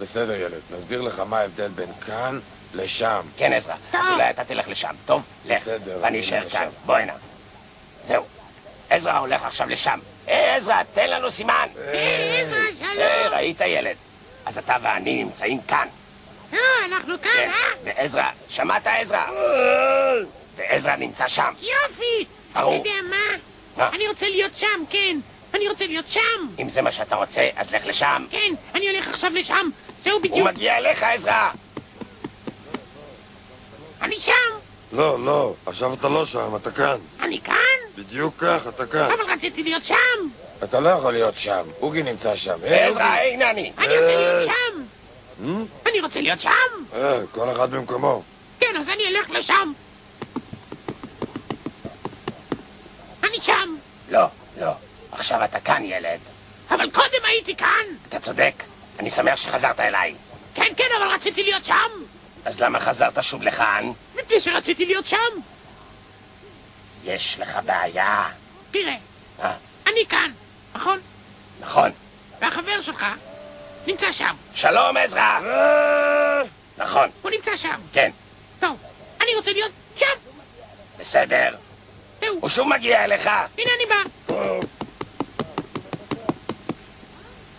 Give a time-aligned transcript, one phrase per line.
[0.00, 0.60] בסדר, ילד.
[0.70, 2.38] נסביר לך מה ההבדל בין כאן
[2.74, 3.20] לשם.
[3.36, 3.74] כן, עזרא.
[3.92, 4.94] אז אולי אתה תלך לשם.
[5.06, 5.22] טוב?
[5.46, 5.62] לך.
[5.62, 6.68] בסדר, ואני אני אשאר כאן.
[6.86, 7.12] בוא הנה.
[8.04, 8.24] זהו.
[8.90, 9.98] עזרא הולך עכשיו לשם.
[10.26, 11.66] היי, עזרא, תן לנו סימן.
[11.92, 13.32] היי, עזרא, היי, שלום.
[13.32, 13.96] ראית ילד?
[14.46, 15.88] אז אתה ואני נמצאים כאן.
[16.52, 17.50] אה, אנחנו כאן, כן.
[17.50, 17.94] אה?
[17.96, 19.26] ועזרא, שמעת עזרא?
[20.56, 21.52] ועזרא נמצא שם.
[21.60, 22.24] יופי!
[22.52, 22.80] ברור.
[22.80, 23.36] אתה יודע מה?
[23.76, 23.88] מה?
[23.88, 25.18] אני רוצה להיות שם, כן.
[25.54, 26.46] אני רוצה להיות שם.
[26.58, 28.26] אם זה מה שאתה רוצה, אז לך לשם.
[28.30, 29.70] כן, אני הולך עכשיו לשם.
[30.04, 30.48] זהו הוא בדיוק.
[30.48, 31.50] מגיע אליך, עזרא.
[34.02, 34.32] אני שם.
[34.92, 36.96] לא, לא, עכשיו אתה לא שם, אתה כאן.
[37.20, 37.56] אני כאן?
[37.96, 39.00] בדיוק כך, אתה כאן.
[39.10, 39.94] אבל רציתי להיות שם.
[40.64, 42.58] אתה לא יכול להיות שם, אוגי נמצא שם.
[42.62, 43.72] היי, עזרא, הנה אני.
[43.78, 44.46] אני רוצה להיות היי.
[44.46, 44.82] שם.
[45.86, 46.50] אני רוצה להיות שם.
[46.94, 48.22] אה, כל אחד במקומו.
[48.60, 49.72] כן, אז אני אלך לשם.
[53.24, 53.76] אני שם.
[54.10, 54.24] לא,
[54.60, 54.70] לא.
[55.12, 56.18] עכשיו אתה כאן, ילד.
[56.70, 57.84] אבל קודם הייתי כאן.
[58.08, 58.54] אתה צודק.
[59.00, 60.14] אני שמח שחזרת אליי.
[60.54, 61.90] כן, כן, אבל רציתי להיות שם.
[62.44, 63.92] אז למה חזרת שוב לכאן?
[64.14, 65.16] מפני שרציתי להיות שם.
[67.04, 68.28] יש לך בעיה.
[68.70, 68.96] תראה,
[69.42, 69.52] אה,
[69.86, 70.30] אני כאן,
[70.74, 71.00] נכון?
[71.60, 71.90] נכון.
[72.40, 73.06] והחבר שלך
[73.86, 74.34] נמצא שם.
[74.54, 75.40] שלום, עזרא.
[76.78, 77.80] נכון, הוא נמצא שם.
[77.92, 78.10] כן.
[78.60, 78.76] טוב,
[79.20, 80.06] אני רוצה להיות שם.
[80.98, 81.56] בסדר.
[82.20, 83.26] זהו, הוא שוב מגיע אליך.
[83.58, 84.34] הנה אני בא.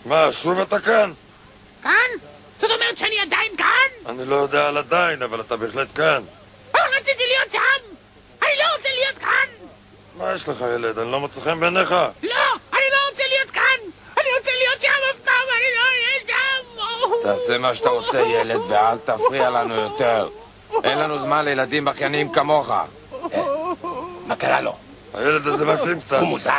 [0.06, 1.12] מה, שוב אתה כאן?
[1.84, 2.10] כאן?
[2.60, 4.10] זאת אומרת שאני עדיין כאן?
[4.12, 6.24] אני לא יודע על עדיין, אבל אתה בהחלט כאן.
[6.74, 7.96] אבל רציתי להיות שם!
[8.42, 9.68] אני לא רוצה להיות כאן!
[10.18, 11.00] מה יש לך, ילד?
[11.00, 11.92] אני לא מוצא חן בעיניך?
[11.92, 12.00] לא!
[12.74, 13.80] אני לא רוצה להיות כאן!
[14.18, 15.48] אני רוצה להיות שם אף פעם!
[15.58, 17.22] אני לא אהיה שם!
[17.24, 20.30] תעשה מה שאתה רוצה, ילד, ואל תפריע לנו יותר.
[20.84, 22.72] אין לנו זמן לילדים בכיינים כמוך.
[24.28, 24.76] מה קרה לו?
[25.14, 26.20] הילד הזה מקסים קצת.
[26.20, 26.52] הוא מוזר.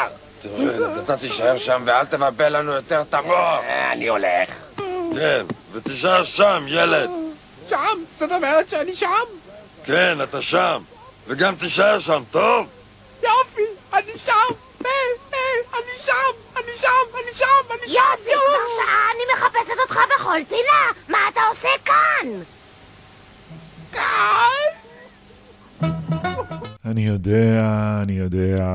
[0.42, 3.60] תראה, אתה תישאר שם ואל תבלבל לנו יותר את המוח.
[3.62, 4.50] אה, אני הולך.
[5.14, 7.10] כן, ותישאר שם, ילד.
[7.68, 8.04] שם?
[8.18, 9.24] זאת אומרת שאני שם?
[9.84, 10.82] כן, אתה שם.
[11.26, 12.66] וגם תישאר שם, טוב?
[13.22, 13.62] יופי!
[13.92, 14.32] אני שם!
[14.84, 14.90] אה,
[15.32, 15.38] אה,
[15.78, 16.12] אני שם!
[16.56, 16.88] אני שם!
[17.14, 17.46] אני שם!
[17.70, 17.94] אני שם!
[17.94, 20.90] יוסי, כבר שעה אני מחפשת אותך בכל פינה!
[21.08, 22.28] מה אתה עושה כאן?
[23.92, 24.81] כאן!
[26.92, 28.66] אני יודע, אני יודע,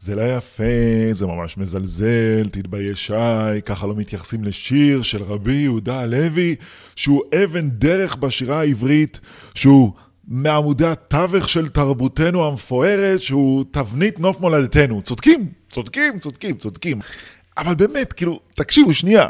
[0.00, 0.64] זה לא יפה,
[1.12, 6.56] זה ממש מזלזל, תתבייש שי, ככה לא מתייחסים לשיר של רבי יהודה הלוי,
[6.96, 9.20] שהוא אבן דרך בשירה העברית,
[9.54, 9.92] שהוא
[10.28, 15.02] מעמודי התווך של תרבותנו המפוארת, שהוא תבנית נוף מולדתנו.
[15.02, 16.98] צודקים, צודקים, צודקים, צודקים.
[17.58, 19.28] אבל באמת, כאילו, תקשיבו שנייה,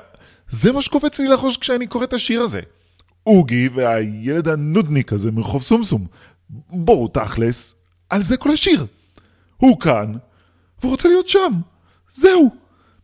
[0.49, 2.61] זה מה שקופץ לי לחוש כשאני קורא את השיר הזה.
[3.27, 6.07] אוגי והילד הנודניק הזה מרחוב סומסום.
[6.71, 7.75] בואו תכלס,
[8.11, 8.87] על זה כל השיר.
[9.57, 10.13] הוא כאן,
[10.81, 11.53] והוא רוצה להיות שם.
[12.13, 12.51] זהו.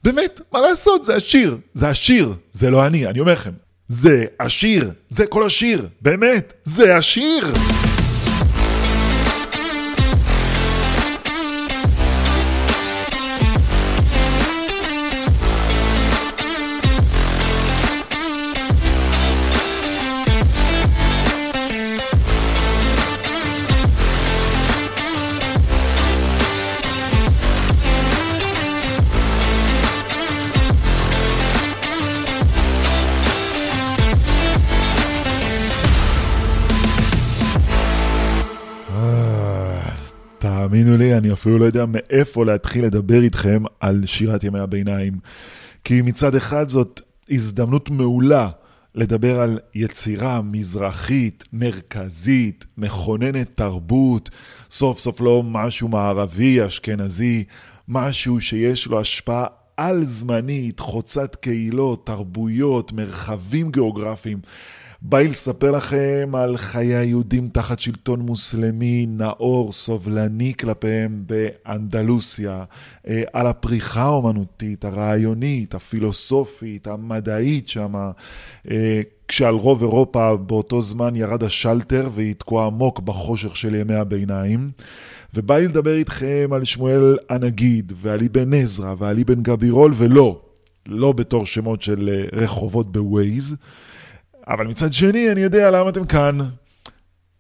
[0.05, 1.05] באמת, מה לעשות?
[1.05, 1.59] זה השיר.
[1.75, 2.35] זה השיר.
[2.53, 3.53] זה לא אני, אני אומר לכם.
[3.89, 4.91] זה השיר.
[5.09, 5.89] זה כל השיר.
[6.01, 7.53] באמת, זה השיר.
[40.97, 45.13] תאמינו לי, אני אפילו לא יודע מאיפה להתחיל לדבר איתכם על שירת ימי הביניים.
[45.85, 47.01] כי מצד אחד זאת
[47.31, 48.51] הזדמנות מעולה
[48.95, 54.31] לדבר על יצירה מזרחית, מרכזית, מכוננת תרבות,
[54.71, 57.45] סוף סוף לא משהו מערבי, אשכנזי,
[57.89, 64.39] משהו שיש לו השפעה על-זמנית, חוצת קהילות, תרבויות, מרחבים גיאוגרפיים.
[65.07, 72.65] בא לי לספר לכם על חיי היהודים תחת שלטון מוסלמי נאור, סובלני כלפיהם באנדלוסיה,
[73.09, 78.11] אה, על הפריחה האומנותית, הרעיונית, הפילוסופית, המדעית שמה,
[78.71, 84.71] אה, כשעל רוב אירופה באותו זמן ירד השלטר והיא תקועה עמוק בחושך של ימי הביניים.
[85.35, 90.41] ובא לי לדבר איתכם על שמואל הנגיד, ועל אבן עזרא, ועל אבן גבירול, ולא,
[90.89, 93.57] לא בתור שמות של אה, רחובות בווייז.
[94.49, 96.39] אבל מצד שני, אני יודע למה אתם כאן.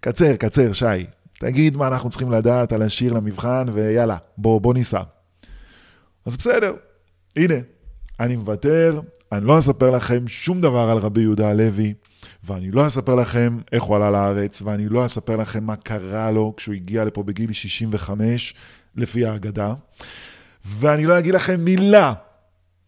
[0.00, 1.06] קצר, קצר, שי.
[1.38, 5.02] תגיד מה אנחנו צריכים לדעת על השיר למבחן, ויאללה, בוא, בוא ניסע.
[6.26, 6.72] אז בסדר,
[7.36, 7.54] הנה,
[8.20, 9.00] אני מוותר,
[9.32, 11.94] אני לא אספר לכם שום דבר על רבי יהודה הלוי,
[12.44, 16.54] ואני לא אספר לכם איך הוא עלה לארץ, ואני לא אספר לכם מה קרה לו
[16.56, 18.54] כשהוא הגיע לפה בגיל 65,
[18.96, 19.74] לפי האגדה,
[20.64, 22.12] ואני לא אגיד לכם מילה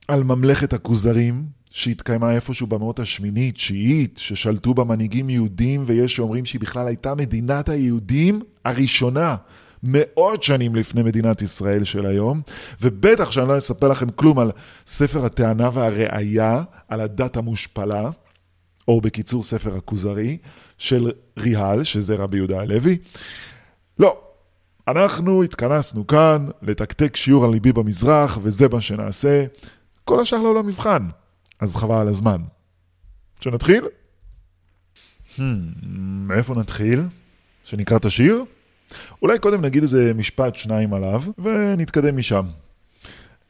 [0.09, 6.61] על ממלכת הכוזרים, שהתקיימה איפשהו במאות השמינית, תשיעית, ששלטו בה מנהיגים יהודים, ויש שאומרים שהיא
[6.61, 9.37] בכלל הייתה מדינת היהודים הראשונה.
[9.83, 12.41] מאות שנים לפני מדינת ישראל של היום,
[12.81, 14.51] ובטח שאני לא אספר לכם כלום על
[14.87, 18.11] ספר הטענה והראייה, על הדת המושפלה,
[18.89, 20.39] או בקיצור ספר הכוזרי,
[20.79, 22.99] של ריהל, שזה רבי יהודה הלוי.
[23.99, 24.19] לא,
[24.89, 29.45] אנחנו התכנסנו כאן לתקתק שיעור על ליבי במזרח, וזה מה שנעשה.
[30.05, 31.07] כל השאר לא למבחן,
[31.61, 32.41] אז חבל על הזמן.
[33.41, 33.85] שנתחיל?
[35.37, 35.41] Hmm,
[36.29, 37.01] מאיפה נתחיל?
[37.65, 38.45] שנקרא את השיר?
[39.23, 42.47] אולי קודם נגיד איזה משפט, שניים עליו, ונתקדם משם.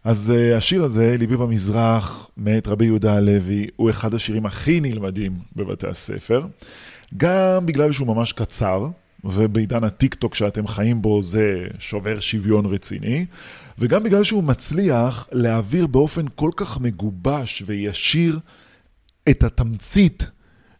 [0.04, 5.38] אז uh, השיר הזה, ליבי במזרח, מאת רבי יהודה הלוי, הוא אחד השירים הכי נלמדים
[5.56, 6.46] בבתי הספר,
[7.16, 8.88] גם בגלל שהוא ממש קצר,
[9.34, 13.26] ובעידן הטיק טוק שאתם חיים בו זה שובר שוויון רציני,
[13.78, 18.38] וגם בגלל שהוא מצליח להעביר באופן כל כך מגובש וישיר
[19.28, 20.26] את התמצית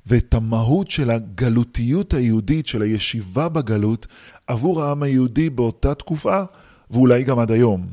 [0.07, 4.07] ואת המהות של הגלותיות היהודית, של הישיבה בגלות,
[4.47, 6.43] עבור העם היהודי באותה תקופה,
[6.91, 7.87] ואולי גם עד היום.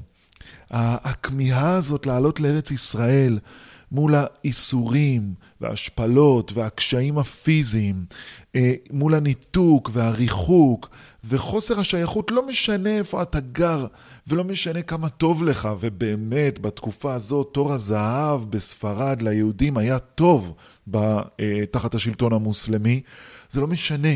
[0.71, 3.39] הכמיהה הזאת לעלות לארץ ישראל
[3.93, 8.05] מול האיסורים וההשפלות והקשיים הפיזיים,
[8.55, 10.89] אה, מול הניתוק והריחוק
[11.23, 13.85] וחוסר השייכות, לא משנה איפה אתה גר
[14.27, 20.53] ולא משנה כמה טוב לך, ובאמת בתקופה הזאת תור הזהב בספרד ליהודים היה טוב
[20.95, 21.21] אה,
[21.71, 23.01] תחת השלטון המוסלמי,
[23.49, 24.13] זה לא משנה.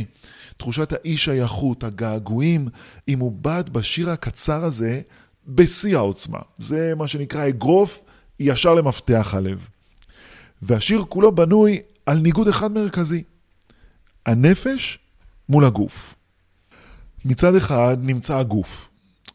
[0.57, 2.67] תחושת האי שייכות, הגעגועים,
[3.07, 5.01] היא מובעת בשיר הקצר הזה
[5.47, 6.39] בשיא העוצמה.
[6.57, 8.03] זה מה שנקרא אגרוף
[8.39, 9.67] ישר למפתח הלב.
[10.61, 13.23] והשיר כולו בנוי על ניגוד אחד מרכזי,
[14.25, 14.99] הנפש
[15.49, 16.15] מול הגוף.
[17.25, 18.89] מצד אחד נמצא הגוף.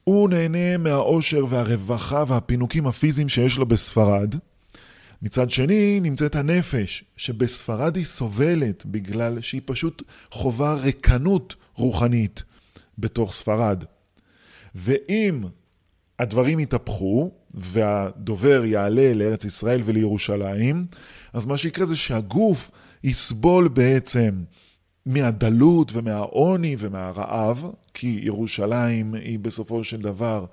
[0.04, 4.34] הוא נהנה מהאושר והרווחה והפינוקים הפיזיים שיש לו בספרד.
[5.22, 12.42] מצד שני נמצאת הנפש, שבספרד היא סובלת בגלל שהיא פשוט חווה ריקנות רוחנית
[12.98, 13.84] בתוך ספרד.
[14.74, 15.40] ואם
[16.18, 20.86] הדברים יתהפכו, והדובר יעלה לארץ ישראל ולירושלים,
[21.32, 22.70] אז מה שיקרה זה שהגוף
[23.04, 24.42] יסבול בעצם
[25.06, 27.64] מהדלות ומהעוני ומהרעב,
[27.94, 30.44] כי ירושלים היא בסופו של דבר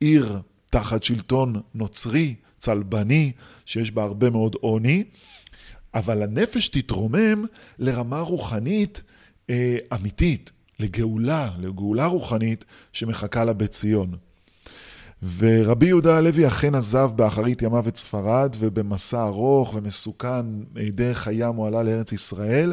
[0.00, 3.32] עיר תחת שלטון נוצרי, צלבני,
[3.66, 5.04] שיש בה הרבה מאוד עוני,
[5.94, 7.44] אבל הנפש תתרומם
[7.78, 9.02] לרמה רוחנית
[9.50, 14.16] אה, אמיתית, לגאולה, לגאולה רוחנית שמחכה לה בציון.
[15.38, 21.66] ורבי יהודה הלוי אכן עזב באחרית ימיו את ספרד, ובמסע ארוך ומסוכן דרך הים הוא
[21.66, 22.72] עלה לארץ ישראל.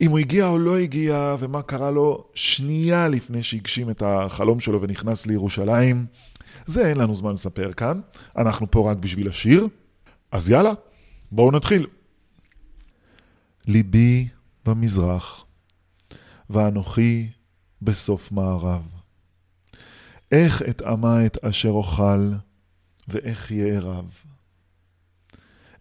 [0.00, 4.80] אם הוא הגיע או לא הגיע, ומה קרה לו שנייה לפני שהגשים את החלום שלו
[4.82, 6.06] ונכנס לירושלים,
[6.66, 8.00] זה אין לנו זמן לספר כאן,
[8.36, 9.68] אנחנו פה רק בשביל השיר.
[10.32, 10.72] אז יאללה,
[11.32, 11.86] בואו נתחיל.
[13.66, 14.28] ליבי
[14.66, 15.44] במזרח,
[16.50, 17.28] ואנוכי
[17.82, 18.97] בסוף מערב.
[20.32, 22.32] איך אטעמה את אשר אוכל,
[23.08, 24.10] ואיך יערב.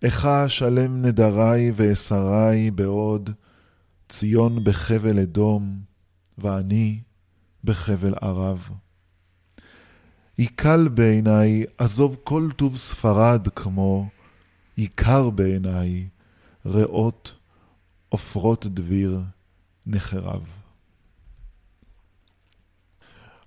[0.03, 3.29] איכה שלם נדרי ואסרי בעוד,
[4.09, 5.79] ציון בחבל אדום,
[6.37, 6.99] ואני
[7.63, 8.69] בחבל ערב.
[10.37, 14.09] יקל בעיניי, עזוב כל טוב ספרד כמו,
[14.77, 16.07] יקר בעיניי,
[16.65, 17.31] ראות
[18.09, 19.21] עופרות דביר
[19.85, 20.47] נחרב.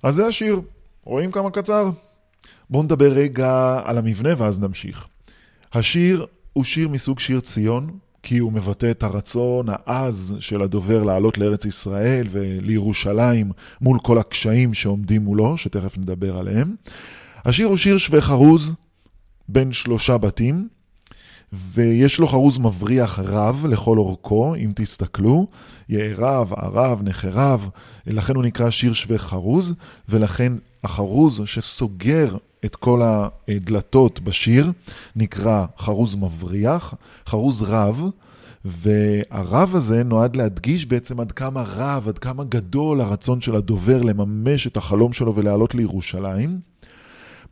[0.03, 0.61] אז זה השיר.
[1.05, 1.91] רואים כמה קצר?
[2.71, 5.07] בואו נדבר רגע על המבנה ואז נמשיך.
[5.73, 7.91] השיר הוא שיר מסוג שיר ציון,
[8.23, 14.75] כי הוא מבטא את הרצון העז של הדובר לעלות לארץ ישראל ולירושלים מול כל הקשיים
[14.75, 16.75] שעומדים מולו, שתכף נדבר עליהם.
[17.45, 18.73] השיר הוא שיר שווה חרוז
[19.49, 20.69] בין שלושה בתים,
[21.53, 25.47] ויש לו חרוז מבריח רב לכל אורכו, אם תסתכלו,
[25.89, 27.69] יערב, ערב, נחרב,
[28.07, 29.75] לכן הוא נקרא שיר שווה חרוז,
[30.09, 30.53] ולכן
[30.85, 34.73] החרוז שסוגר את כל הדלתות בשיר
[35.17, 36.95] נקרא חרוז מבריח,
[37.27, 38.05] חרוז רב,
[38.65, 44.67] והרב הזה נועד להדגיש בעצם עד כמה רב, עד כמה גדול הרצון של הדובר לממש
[44.67, 46.61] את החלום שלו ולעלות לירושלים.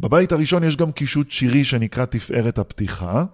[0.01, 3.25] בבית הראשון יש גם קישוט שירי שנקרא תפארת הפתיחה.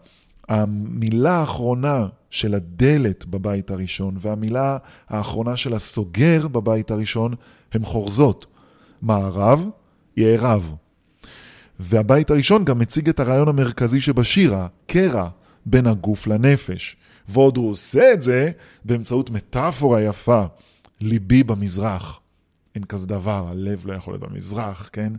[0.48, 7.34] המילה האחרונה של הדלת בבית הראשון והמילה האחרונה של הסוגר בבית הראשון
[7.72, 8.46] הם חורזות.
[9.02, 9.68] מערב,
[10.16, 10.74] יערב.
[11.80, 15.28] והבית הראשון גם מציג את הרעיון המרכזי שבשיר, הקרע
[15.66, 16.96] בין הגוף לנפש.
[17.28, 18.50] ועוד הוא עושה את זה
[18.84, 20.42] באמצעות מטאפורה יפה,
[21.00, 22.20] ליבי במזרח.
[22.74, 25.12] אין כזה דבר, הלב לא יכול להיות במזרח, כן?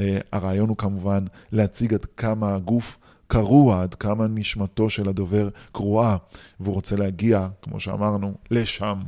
[0.00, 6.16] אה, הרעיון הוא כמובן להציג עד כמה הגוף קרוע, עד כמה נשמתו של הדובר קרועה,
[6.60, 8.98] והוא רוצה להגיע, כמו שאמרנו, לשם.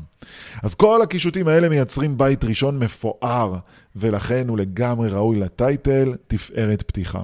[0.63, 3.57] אז כל הקישוטים האלה מייצרים בית ראשון מפואר,
[3.97, 7.23] ולכן הוא לגמרי ראוי לטייטל תפארת פתיחה.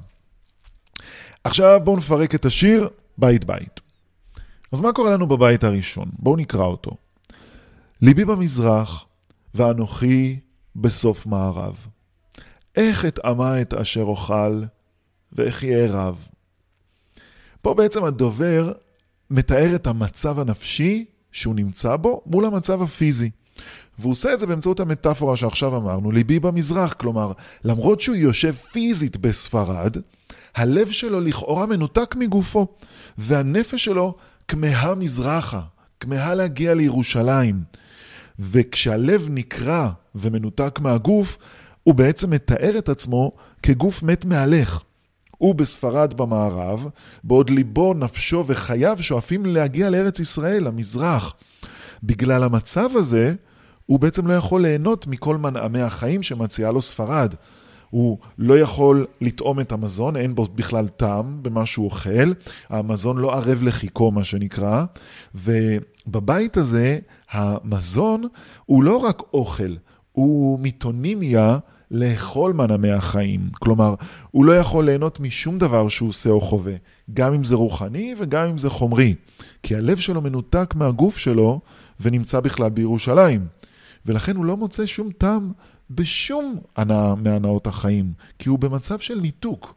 [1.44, 2.88] עכשיו בואו נפרק את השיר
[3.18, 3.80] בית בית.
[4.72, 6.08] אז מה קורה לנו בבית הראשון?
[6.18, 6.90] בואו נקרא אותו.
[8.02, 9.06] ליבי במזרח,
[9.54, 10.40] ואנוכי
[10.76, 11.86] בסוף מערב.
[12.76, 14.62] איך אטעמה את אשר אוכל,
[15.32, 16.28] ואיך יהיה רב.
[17.66, 18.73] פה בעצם הדובר
[19.30, 23.30] מתאר את המצב הנפשי שהוא נמצא בו מול המצב הפיזי.
[23.99, 26.92] והוא עושה את זה באמצעות המטאפורה שעכשיו אמרנו, ליבי במזרח.
[26.92, 27.32] כלומר,
[27.64, 29.96] למרות שהוא יושב פיזית בספרד,
[30.56, 32.66] הלב שלו לכאורה מנותק מגופו,
[33.18, 34.14] והנפש שלו
[34.49, 35.61] כמהה מזרחה,
[36.00, 37.62] כמהה להגיע לירושלים.
[38.38, 41.38] וכשהלב נקרע ומנותק מהגוף,
[41.82, 43.32] הוא בעצם מתאר את עצמו
[43.62, 44.82] כגוף מת מהלך.
[45.38, 46.88] הוא בספרד במערב,
[47.25, 51.35] בעוד ליבו, נפשו וחייו שואפים להגיע לארץ ישראל, למזרח.
[52.02, 53.35] בגלל המצב הזה,
[53.87, 57.35] הוא בעצם לא יכול ליהנות מכל מנעמי החיים שמציעה לו ספרד.
[57.90, 62.33] הוא לא יכול לטעום את המזון, אין בו בכלל טעם במה שהוא אוכל,
[62.69, 64.85] המזון לא ערב לחיכו, מה שנקרא,
[65.35, 66.99] ובבית הזה
[67.31, 68.25] המזון
[68.66, 69.75] הוא לא רק אוכל,
[70.12, 71.59] הוא מיתונימיה
[71.90, 73.49] לאכול מנעמי החיים.
[73.59, 73.95] כלומר,
[74.31, 76.75] הוא לא יכול ליהנות משום דבר שהוא עושה או חווה,
[77.14, 79.14] גם אם זה רוחני וגם אם זה חומרי,
[79.62, 81.61] כי הלב שלו מנותק מהגוף שלו
[82.00, 83.47] ונמצא בכלל בירושלים.
[84.07, 85.52] ולכן הוא לא מוצא שום טעם
[85.90, 89.75] בשום הנאה מהנאות החיים, כי הוא במצב של ניתוק.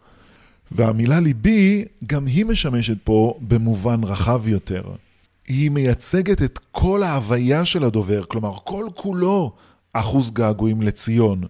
[0.72, 4.84] והמילה ליבי, גם היא משמשת פה במובן רחב יותר.
[5.48, 9.52] היא מייצגת את כל ההוויה של הדובר, כלומר כל כולו
[9.94, 11.44] אחוז געגועים לציון.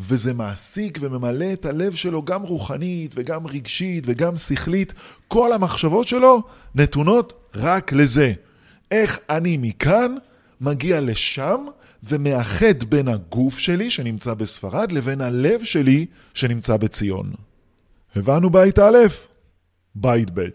[0.00, 4.94] וזה מעסיק וממלא את הלב שלו גם רוחנית וגם רגשית וגם שכלית.
[5.28, 6.42] כל המחשבות שלו
[6.74, 8.32] נתונות רק לזה.
[8.90, 10.14] איך אני מכאן
[10.60, 11.66] מגיע לשם
[12.02, 17.32] ומאחד בין הגוף שלי שנמצא בספרד לבין הלב שלי שנמצא בציון.
[18.16, 18.98] הבנו בית א',
[19.94, 20.48] בית ב'.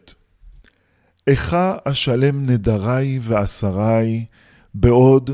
[1.27, 4.25] איכה אשלם נדרי ועשרי
[4.73, 5.31] בעוד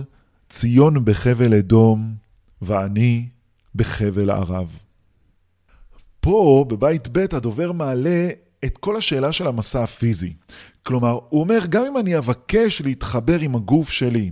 [0.50, 2.13] ציון בחבל אדום
[2.62, 3.27] ואני
[3.75, 4.80] בחבל ערב.
[6.20, 8.30] פה, בבית ב', הדובר מעלה
[8.65, 10.34] את כל השאלה של המסע הפיזי.
[10.84, 14.32] כלומר, הוא אומר, גם אם אני אבקש להתחבר עם הגוף שלי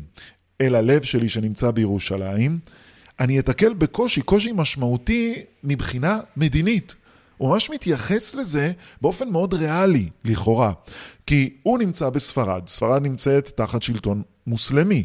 [0.61, 2.59] אל הלב שלי שנמצא בירושלים,
[3.19, 6.95] אני אתקל בקושי, קושי משמעותי מבחינה מדינית.
[7.37, 8.71] הוא ממש מתייחס לזה
[9.01, 10.71] באופן מאוד ריאלי, לכאורה.
[11.25, 15.03] כי הוא נמצא בספרד, ספרד נמצאת תחת שלטון מוסלמי.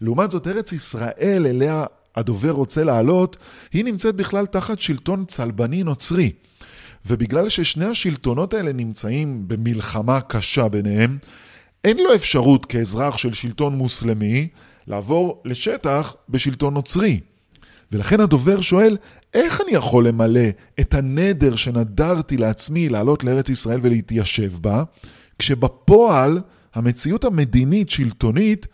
[0.00, 1.84] לעומת זאת, ארץ ישראל, אליה
[2.20, 3.36] הדובר רוצה לעלות,
[3.72, 6.32] היא נמצאת בכלל תחת שלטון צלבני נוצרי.
[7.06, 11.18] ובגלל ששני השלטונות האלה נמצאים במלחמה קשה ביניהם,
[11.84, 14.48] אין לו אפשרות כאזרח של שלטון מוסלמי
[14.86, 17.20] לעבור לשטח בשלטון נוצרי.
[17.92, 18.96] ולכן הדובר שואל,
[19.34, 20.48] איך אני יכול למלא
[20.80, 24.82] את הנדר שנדרתי לעצמי לעלות לארץ ישראל ולהתיישב בה,
[25.38, 26.40] כשבפועל
[26.74, 28.66] המציאות המדינית-שלטונית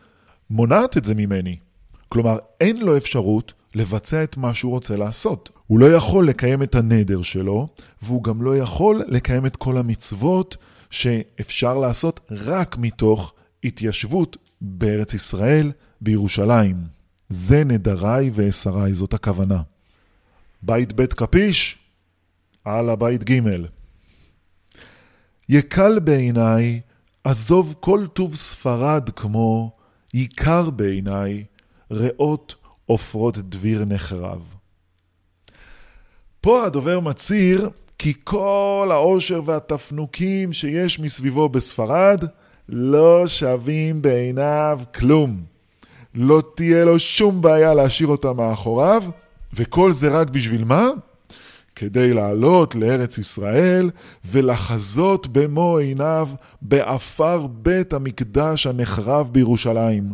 [0.51, 1.57] מונעת את זה ממני.
[2.09, 5.51] כלומר, אין לו אפשרות לבצע את מה שהוא רוצה לעשות.
[5.67, 7.69] הוא לא יכול לקיים את הנדר שלו,
[8.03, 10.57] והוא גם לא יכול לקיים את כל המצוות
[10.91, 13.33] שאפשר לעשות רק מתוך
[13.65, 16.77] התיישבות בארץ ישראל, בירושלים.
[17.29, 19.63] זה נדריי ואסריי, זאת הכוונה.
[20.63, 21.79] בית בית כפיש,
[22.65, 23.41] על הבית ג'
[25.49, 26.81] יקל בעיניי,
[27.25, 29.71] עזוב כל טוב ספרד כמו,
[30.15, 31.45] יקר בעיניי,
[31.91, 32.55] ראות
[32.87, 34.41] עופרות דביר נחרב.
[36.41, 42.25] פה הדובר מצהיר כי כל העושר והתפנוקים שיש מסביבו בספרד
[42.69, 45.43] לא שווים בעיניו כלום.
[46.15, 49.03] לא תהיה לו שום בעיה להשאיר אותם מאחוריו,
[49.55, 50.89] וכל זה רק בשביל מה?
[51.77, 53.91] כדי לעלות לארץ ישראל
[54.25, 56.29] ולחזות במו עיניו
[56.63, 60.13] בעפר בית המקדש הנחרב בירושלים.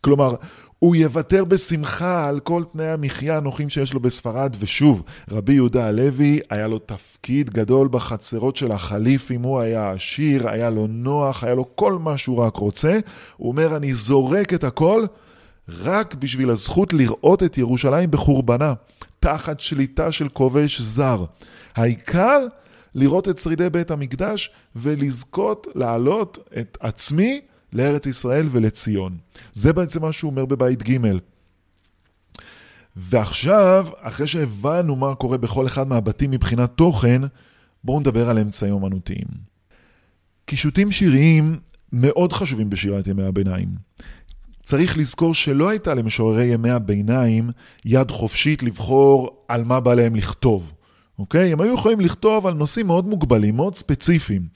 [0.00, 0.34] כלומר,
[0.82, 6.40] הוא יוותר בשמחה על כל תנאי המחיה הנוחים שיש לו בספרד, ושוב, רבי יהודה הלוי,
[6.50, 11.76] היה לו תפקיד גדול בחצרות של החליפים, הוא היה עשיר, היה לו נוח, היה לו
[11.76, 12.98] כל מה שהוא רק רוצה.
[13.36, 15.04] הוא אומר, אני זורק את הכל
[15.68, 18.72] רק בשביל הזכות לראות את ירושלים בחורבנה,
[19.20, 21.24] תחת שליטה של כובש זר.
[21.76, 22.46] העיקר,
[22.94, 27.40] לראות את שרידי בית המקדש ולזכות להעלות את עצמי
[27.72, 29.18] לארץ ישראל ולציון.
[29.54, 30.98] זה בעצם מה שהוא אומר בבית ג'.
[32.96, 37.22] ועכשיו, אחרי שהבנו מה קורה בכל אחד מהבתים מבחינת תוכן,
[37.84, 39.26] בואו נדבר על אמצעים אומנותיים.
[40.44, 41.58] קישוטים שיריים
[41.92, 43.68] מאוד חשובים בשירת ימי הביניים.
[44.64, 47.50] צריך לזכור שלא הייתה למשוררי ימי הביניים
[47.84, 50.72] יד חופשית לבחור על מה בא להם לכתוב,
[51.18, 51.52] אוקיי?
[51.52, 54.46] הם היו יכולים לכתוב על נושאים מאוד מוגבלים, מאוד ספציפיים.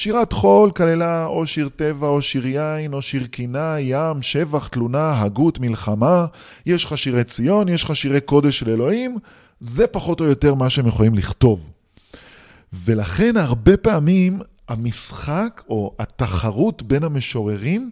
[0.00, 5.20] שירת חול כללה או שיר טבע או שיר יין או שיר קינה, ים, שבח, תלונה,
[5.20, 6.26] הגות, מלחמה.
[6.66, 9.18] יש לך שירי ציון, יש לך שירי קודש של אלוהים,
[9.60, 11.70] זה פחות או יותר מה שהם יכולים לכתוב.
[12.72, 17.90] ולכן הרבה פעמים המשחק או התחרות בין המשוררים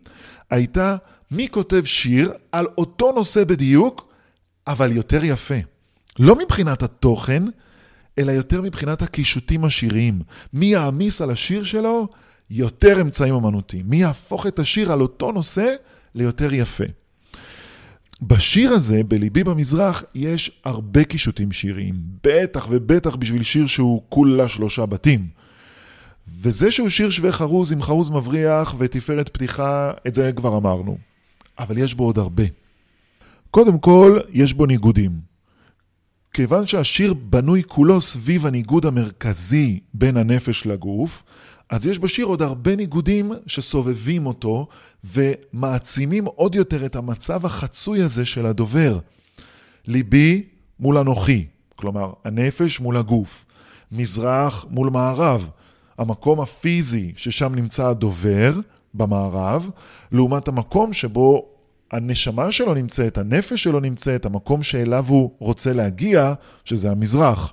[0.50, 0.97] הייתה
[1.31, 4.12] מי כותב שיר על אותו נושא בדיוק,
[4.67, 5.59] אבל יותר יפה.
[6.19, 7.43] לא מבחינת התוכן,
[8.19, 10.21] אלא יותר מבחינת הקישוטים השיריים.
[10.53, 12.09] מי יעמיס על השיר שלו
[12.51, 13.85] יותר אמצעים אמנותיים.
[13.89, 15.75] מי יהפוך את השיר על אותו נושא
[16.15, 16.85] ליותר יפה.
[18.23, 21.95] בשיר הזה, בליבי במזרח, יש הרבה קישוטים שיריים.
[22.25, 25.27] בטח ובטח בשביל שיר שהוא כולה שלושה בתים.
[26.41, 30.99] וזה שהוא שיר שווה חרוז עם חרוז מבריח ותפארת פתיחה, את זה כבר אמרנו.
[31.59, 32.45] אבל יש בו עוד הרבה.
[33.51, 35.28] קודם כל, יש בו ניגודים.
[36.38, 41.23] כיוון שהשיר בנוי כולו סביב הניגוד המרכזי בין הנפש לגוף,
[41.71, 44.68] אז יש בשיר עוד הרבה ניגודים שסובבים אותו
[45.04, 48.99] ומעצימים עוד יותר את המצב החצוי הזה של הדובר.
[49.87, 50.42] ליבי
[50.80, 53.45] מול אנוכי, כלומר הנפש מול הגוף,
[53.92, 55.49] מזרח מול מערב,
[55.99, 58.54] המקום הפיזי ששם נמצא הדובר
[58.95, 59.71] במערב,
[60.12, 61.58] לעומת המקום שבו
[61.90, 67.52] הנשמה שלו נמצאת, הנפש שלו נמצאת, המקום שאליו הוא רוצה להגיע, שזה המזרח.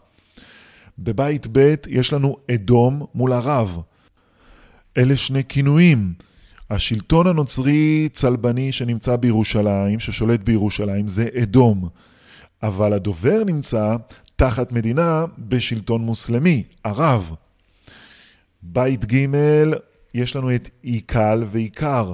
[1.00, 3.80] בבית ב' יש לנו אדום מול ערב.
[4.98, 6.14] אלה שני כינויים.
[6.70, 11.90] השלטון הנוצרי צלבני שנמצא בירושלים, ששולט בירושלים, זה אדום.
[12.64, 13.96] אבל הדובר נמצא
[14.36, 17.36] תחת מדינה בשלטון מוסלמי, ערב.
[18.64, 19.26] בית ג'
[20.14, 22.14] יש לנו את עיקל ועיקר.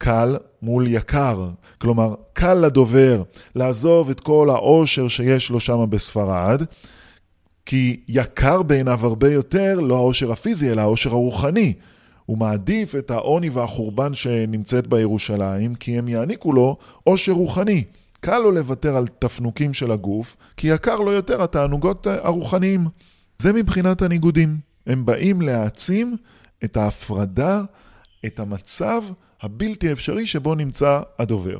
[0.00, 1.48] קל מול יקר.
[1.78, 3.22] כלומר, קל לדובר
[3.54, 6.62] לעזוב את כל העושר שיש לו שם בספרד,
[7.66, 11.72] כי יקר בעיניו הרבה יותר לא העושר הפיזי, אלא העושר הרוחני.
[12.26, 17.84] הוא מעדיף את העוני והחורבן שנמצאת בירושלים, כי הם יעניקו לו עושר רוחני.
[18.20, 22.86] קל לו לוותר על תפנוקים של הגוף, כי יקר לו יותר התענוגות הרוחניים.
[23.38, 24.58] זה מבחינת הניגודים.
[24.86, 26.16] הם באים להעצים
[26.64, 27.62] את ההפרדה,
[28.26, 29.02] את המצב
[29.42, 31.58] הבלתי אפשרי שבו נמצא הדובר.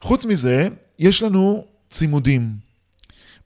[0.00, 2.52] חוץ מזה, יש לנו צימודים.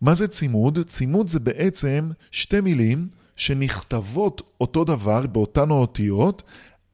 [0.00, 0.78] מה זה צימוד?
[0.88, 6.42] צימוד זה בעצם שתי מילים שנכתבות אותו דבר באותן האותיות,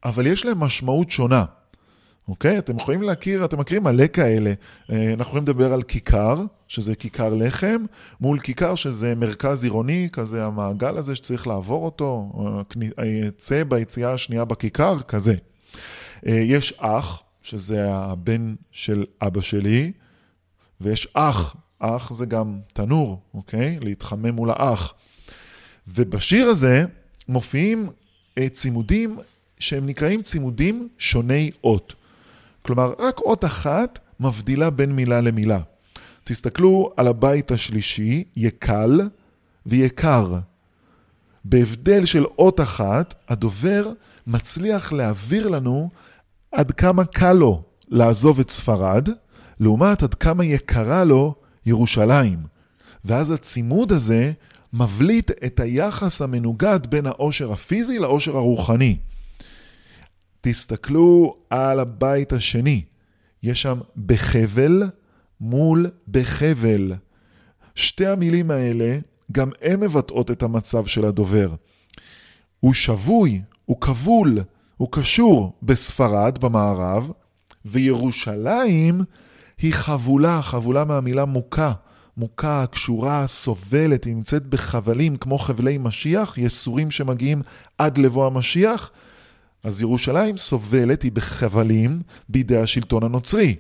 [0.04, 1.44] אבל יש להן משמעות שונה.
[2.28, 2.58] אוקיי?
[2.58, 4.52] אתם יכולים להכיר, אתם מכירים מלא כאלה.
[4.92, 7.84] אה, אנחנו יכולים לדבר על כיכר, שזה כיכר לחם,
[8.20, 12.32] מול כיכר שזה מרכז עירוני, כזה המעגל הזה שצריך לעבור אותו,
[13.36, 15.34] צא ביציאה השנייה בכיכר, כזה.
[16.26, 19.92] אה, יש אח, שזה הבן של אבא שלי,
[20.80, 23.78] ויש אח, אח זה גם תנור, אוקיי?
[23.80, 24.94] להתחמם מול האח.
[25.88, 26.84] ובשיר הזה
[27.28, 27.88] מופיעים
[28.38, 29.18] אה, צימודים
[29.58, 31.94] שהם נקראים צימודים שוני אות.
[32.62, 35.60] כלומר, רק אות אחת מבדילה בין מילה למילה.
[36.24, 39.00] תסתכלו על הבית השלישי, יקל
[39.66, 40.38] ויקר.
[41.44, 43.92] בהבדל של אות אחת, הדובר
[44.26, 45.90] מצליח להעביר לנו
[46.57, 49.09] עד כמה קל לו לעזוב את ספרד,
[49.61, 51.35] לעומת עד כמה יקרה לו
[51.66, 52.38] ירושלים.
[53.05, 54.33] ואז הצימוד הזה
[54.73, 58.97] מבליט את היחס המנוגד בין העושר הפיזי לעושר הרוחני.
[60.40, 62.85] תסתכלו על הבית השני,
[63.42, 64.83] יש שם בחבל
[65.40, 66.92] מול בחבל.
[67.75, 68.99] שתי המילים האלה,
[69.33, 71.55] גם הן מבטאות את המצב של הדובר.
[72.61, 74.38] הוא שבוי, הוא כבול,
[74.76, 77.10] הוא קשור בספרד, במערב,
[77.64, 79.00] וירושלים
[79.58, 81.72] היא חבולה, חבולה מהמילה מוכה.
[82.16, 87.42] מוכה, קשורה, סובלת, היא נמצאת בחבלים כמו חבלי משיח, יסורים שמגיעים
[87.78, 88.90] עד לבוא המשיח.
[89.62, 93.56] אז ירושלים סובלת, היא בחבלים בידי השלטון הנוצרי.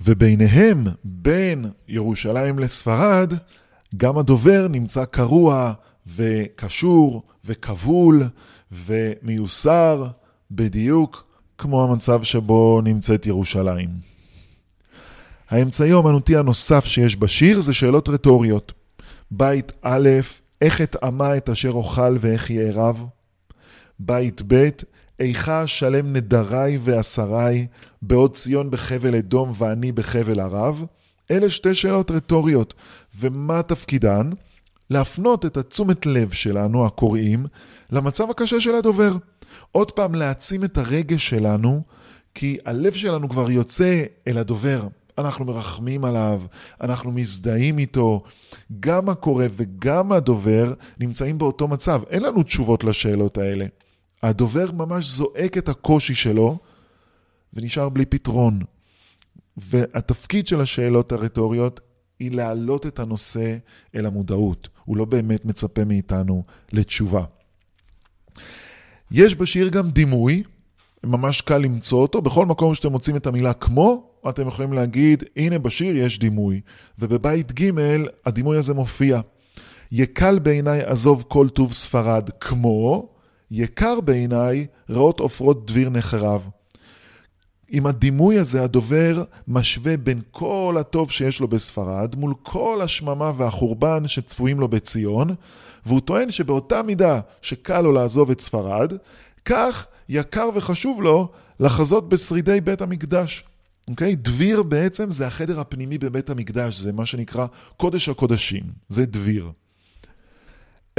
[0.00, 3.34] וביניהם, בין ירושלים לספרד,
[3.96, 5.72] גם הדובר נמצא קרוע
[6.06, 8.22] וקשור וכבול
[8.72, 10.06] ומיוסר,
[10.50, 11.24] בדיוק
[11.58, 13.88] כמו המצב שבו נמצאת ירושלים.
[15.50, 18.72] האמצעי האומנותי הנוסף שיש בשיר זה שאלות רטוריות.
[19.30, 20.08] בית א',
[20.60, 23.04] איך אטעמה את אשר אוכל ואיך יערב?
[23.98, 24.68] בית ב',
[25.20, 27.66] איכה שלם נדרי ועשרי,
[28.02, 30.84] בעוד ציון בחבל אדום ואני בחבל ערב?
[31.30, 32.74] אלה שתי שאלות רטוריות,
[33.18, 34.30] ומה תפקידן?
[34.90, 37.46] להפנות את התשומת לב שלנו, הקוראים,
[37.92, 39.16] למצב הקשה של הדובר.
[39.72, 41.82] עוד פעם, להעצים את הרגש שלנו,
[42.34, 44.88] כי הלב שלנו כבר יוצא אל הדובר.
[45.18, 46.42] אנחנו מרחמים עליו,
[46.80, 48.22] אנחנו מזדהים איתו.
[48.80, 52.02] גם הקורא וגם הדובר נמצאים באותו מצב.
[52.10, 53.66] אין לנו תשובות לשאלות האלה.
[54.22, 56.58] הדובר ממש זועק את הקושי שלו
[57.54, 58.60] ונשאר בלי פתרון.
[59.56, 61.80] והתפקיד של השאלות הרטוריות
[62.18, 63.56] היא להעלות את הנושא
[63.94, 64.68] אל המודעות.
[64.84, 67.24] הוא לא באמת מצפה מאיתנו לתשובה.
[69.10, 70.42] יש בשיר גם דימוי,
[71.04, 72.22] ממש קל למצוא אותו.
[72.22, 76.60] בכל מקום שאתם מוצאים את המילה כמו, אתם יכולים להגיד, הנה בשיר יש דימוי.
[76.98, 77.70] ובבית ג'
[78.26, 79.20] הדימוי הזה מופיע.
[79.92, 83.08] יקל בעיניי עזוב כל טוב ספרד כמו,
[83.50, 86.48] יקר בעיניי ראות עופרות דביר נחרב.
[87.68, 94.08] עם הדימוי הזה הדובר משווה בין כל הטוב שיש לו בספרד מול כל השממה והחורבן
[94.08, 95.34] שצפויים לו בציון,
[95.86, 98.92] והוא טוען שבאותה מידה שקל לו לעזוב את ספרד,
[99.44, 101.28] כך יקר וחשוב לו
[101.60, 103.44] לחזות בשרידי בית המקדש.
[103.88, 104.16] אוקיי?
[104.16, 109.50] דביר בעצם זה החדר הפנימי בבית המקדש, זה מה שנקרא קודש הקודשים, זה דביר.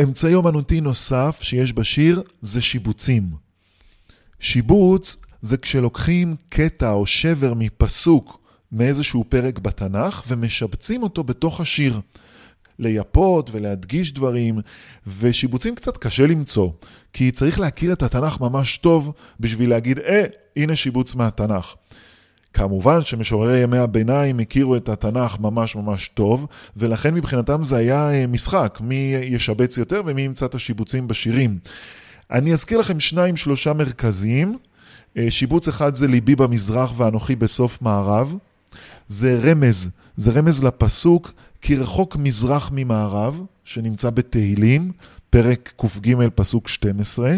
[0.03, 3.29] אמצעי אומנותי נוסף שיש בשיר זה שיבוצים.
[4.39, 8.39] שיבוץ זה כשלוקחים קטע או שבר מפסוק
[8.71, 11.99] מאיזשהו פרק בתנ"ך ומשבצים אותו בתוך השיר.
[12.79, 14.59] לייפות ולהדגיש דברים,
[15.07, 16.69] ושיבוצים קצת קשה למצוא,
[17.13, 20.25] כי צריך להכיר את התנ"ך ממש טוב בשביל להגיד, אה,
[20.55, 21.75] הנה שיבוץ מהתנ"ך.
[22.53, 26.47] כמובן שמשוררי ימי הביניים הכירו את התנ"ך ממש ממש טוב,
[26.77, 31.59] ולכן מבחינתם זה היה אה, משחק, מי ישבץ יותר ומי ימצא את השיבוצים בשירים.
[32.31, 34.57] אני אזכיר לכם שניים שלושה מרכזיים.
[35.19, 38.35] אה, שיבוץ אחד זה ליבי במזרח ואנוכי בסוף מערב.
[39.07, 44.91] זה רמז, זה רמז לפסוק כי רחוק מזרח ממערב, שנמצא בתהילים,
[45.29, 47.35] פרק קג פסוק 12.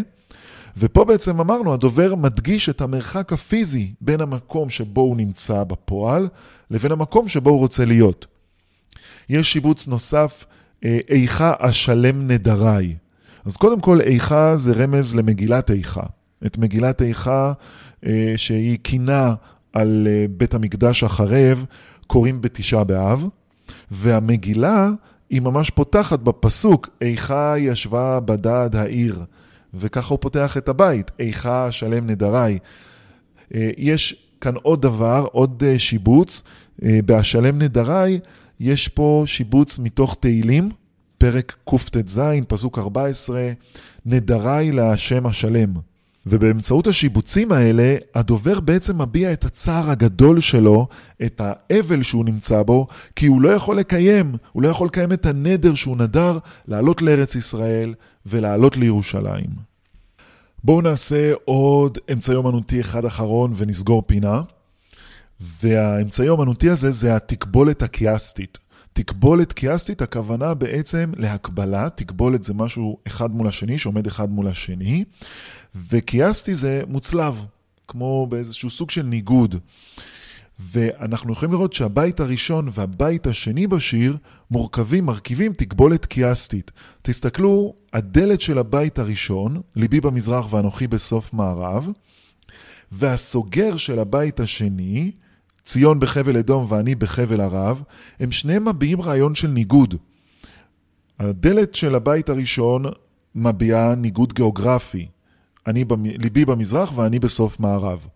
[0.77, 6.27] ופה בעצם אמרנו, הדובר מדגיש את המרחק הפיזי בין המקום שבו הוא נמצא בפועל,
[6.71, 8.25] לבין המקום שבו הוא רוצה להיות.
[9.29, 10.45] יש שיבוץ נוסף,
[10.85, 12.95] אה, איכה אשלם נדריי.
[13.45, 16.03] אז קודם כל, איכה זה רמז למגילת איכה.
[16.45, 17.53] את מגילת איכה,
[18.05, 19.33] אה, שהיא קינה
[19.73, 21.65] על אה, בית המקדש החרב,
[22.07, 23.25] קוראים בתשעה באב,
[23.91, 24.89] והמגילה
[25.29, 29.23] היא ממש פותחת בפסוק, איכה ישבה בדד העיר.
[29.73, 32.59] וככה הוא פותח את הבית, איכה שלם נדריי.
[33.55, 36.43] אה, יש כאן עוד דבר, עוד שיבוץ,
[37.05, 38.19] באשלם נדריי
[38.59, 40.69] יש פה שיבוץ מתוך תהילים,
[41.17, 43.51] פרק קט"ז, פסוק 14,
[44.05, 45.73] נדריי להשם השלם.
[46.25, 50.87] ובאמצעות השיבוצים האלה, הדובר בעצם מביע את הצער הגדול שלו,
[51.25, 55.25] את האבל שהוא נמצא בו, כי הוא לא יכול לקיים, הוא לא יכול לקיים את
[55.25, 57.93] הנדר שהוא נדר, לעלות לארץ ישראל
[58.25, 59.49] ולעלות לירושלים.
[60.63, 64.41] בואו נעשה עוד אמצעי אומנותי אחד אחרון ונסגור פינה.
[65.63, 68.57] והאמצעי האומנותי הזה זה התקבולת הקיאסטית.
[68.93, 75.03] תקבולת קיאסטית, הכוונה בעצם להקבלה, תקבולת זה משהו אחד מול השני, שעומד אחד מול השני,
[75.89, 77.45] וקיאסטי זה מוצלב,
[77.87, 79.55] כמו באיזשהו סוג של ניגוד.
[80.59, 84.17] ואנחנו יכולים לראות שהבית הראשון והבית השני בשיר
[84.51, 86.71] מורכבים, מרכיבים תקבולת קיאסטית.
[87.01, 91.89] תסתכלו, הדלת של הבית הראשון, ליבי במזרח ואנוכי בסוף מערב,
[92.91, 95.11] והסוגר של הבית השני,
[95.71, 97.83] ציון בחבל אדום ואני בחבל ערב,
[98.19, 99.95] הם שניהם מביעים רעיון של ניגוד.
[101.19, 102.85] הדלת של הבית הראשון
[103.35, 105.07] מביעה ניגוד גיאוגרפי.
[105.67, 108.07] אני, ליבי במזרח ואני בסוף מערב.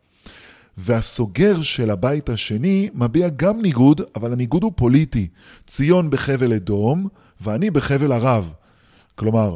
[0.78, 5.28] והסוגר של הבית השני מביע גם ניגוד, אבל הניגוד הוא פוליטי.
[5.68, 7.08] ציון בחבל אדום
[7.42, 8.54] ואני בחבל ערב.
[9.16, 9.56] כלומר,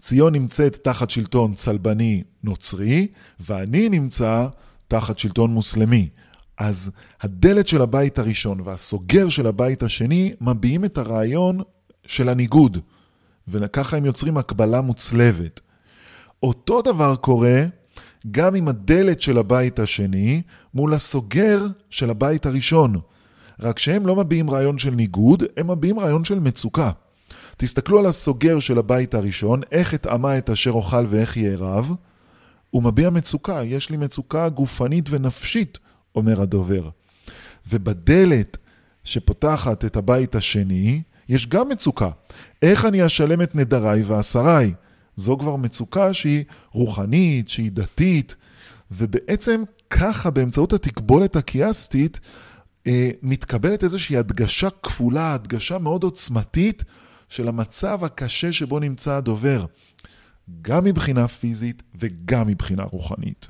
[0.00, 3.06] ציון נמצאת תחת שלטון צלבני נוצרי,
[3.40, 4.46] ואני נמצא
[4.88, 6.08] תחת שלטון מוסלמי.
[6.58, 6.90] אז
[7.20, 11.60] הדלת של הבית הראשון והסוגר של הבית השני מביעים את הרעיון
[12.06, 12.78] של הניגוד,
[13.48, 15.60] וככה הם יוצרים הקבלה מוצלבת.
[16.42, 17.64] אותו דבר קורה
[18.30, 20.42] גם עם הדלת של הבית השני
[20.74, 23.00] מול הסוגר של הבית הראשון.
[23.60, 26.90] רק שהם לא מביעים רעיון של ניגוד, הם מביעים רעיון של מצוקה.
[27.56, 31.92] תסתכלו על הסוגר של הבית הראשון, איך אטעמה את אשר אוכל ואיך יערב.
[32.70, 35.78] הוא מביע מצוקה, יש לי מצוקה גופנית ונפשית,
[36.14, 36.88] אומר הדובר.
[37.68, 38.56] ובדלת
[39.04, 42.10] שפותחת את הבית השני, יש גם מצוקה.
[42.62, 44.74] איך אני אשלם את נדריי ועשריי?
[45.16, 48.36] זו כבר מצוקה שהיא רוחנית, שהיא דתית,
[48.90, 52.20] ובעצם ככה, באמצעות התקבולת הקיאסטית,
[52.86, 56.84] אה, מתקבלת איזושהי הדגשה כפולה, הדגשה מאוד עוצמתית
[57.28, 59.66] של המצב הקשה שבו נמצא הדובר,
[60.62, 63.48] גם מבחינה פיזית וגם מבחינה רוחנית.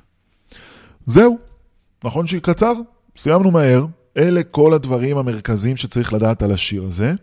[1.05, 1.39] זהו,
[2.03, 2.73] נכון שקצר?
[3.17, 3.85] סיימנו מהר.
[4.17, 7.13] אלה כל הדברים המרכזיים שצריך לדעת על השיר הזה.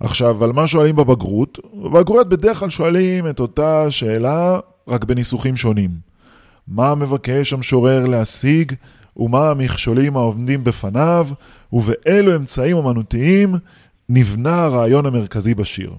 [0.00, 1.58] עכשיו, על מה שואלים בבגרות?
[1.74, 5.90] בבגרויות בדרך כלל שואלים את אותה שאלה, רק בניסוחים שונים.
[6.68, 8.72] מה מבקש המשורר להשיג,
[9.16, 11.28] ומה המכשולים העומדים בפניו,
[11.72, 13.54] ובאילו אמצעים אמנותיים
[14.08, 15.92] נבנה הרעיון המרכזי בשיר.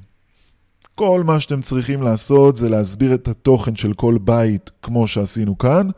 [0.96, 5.90] כל מה שאתם צריכים לעשות זה להסביר את התוכן של כל בית כמו שעשינו כאן,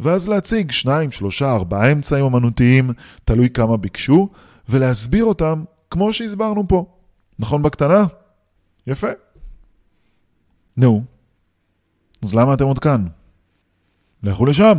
[0.00, 2.90] ואז להציג שניים, שלושה, ארבעה אמצעים אמנותיים,
[3.24, 4.28] תלוי כמה ביקשו,
[4.68, 6.86] ולהסביר אותם כמו שהסברנו פה.
[7.38, 8.04] נכון בקטנה?
[8.86, 9.08] יפה.
[10.76, 11.04] נו,
[12.22, 13.06] אז למה אתם עוד כאן?
[14.22, 14.78] לכו לשם.